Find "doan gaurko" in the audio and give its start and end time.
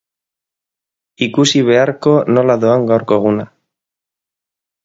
2.65-3.21